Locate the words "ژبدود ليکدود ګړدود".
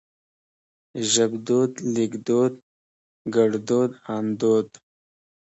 1.11-3.91